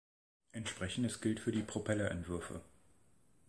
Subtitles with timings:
[0.51, 2.61] Entsprechendes gilt für die Propeller-Entwürfe.